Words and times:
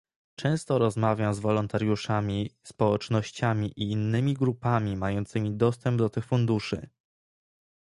Często 0.35 0.77
rozmawiam 0.79 1.33
z 1.33 1.39
wolontariuszami, 1.39 2.49
społecznościami 2.63 3.67
i 3.75 3.91
innymi 3.91 4.33
grupami 4.33 4.95
mającymi 4.97 5.53
dostęp 5.57 5.97
do 5.97 6.09
tych 6.09 6.25
funduszy 6.25 6.89